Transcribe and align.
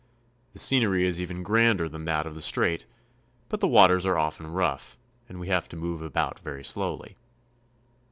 The 0.53 0.57
scenery 0.57 1.05
is 1.05 1.21
even 1.21 1.43
grander 1.43 1.87
than 1.87 2.05
that 2.05 2.25
of 2.25 2.33
the 2.33 2.41
strait, 2.41 2.87
but 3.49 3.59
the 3.59 3.67
waters 3.67 4.03
are 4.03 4.17
often 4.17 4.47
rough, 4.51 4.97
and 5.29 5.39
we 5.39 5.47
have 5.49 5.69
to 5.69 5.77
move 5.77 6.01
about 6.01 6.39
very 6.39 6.63
slowly. 6.63 7.17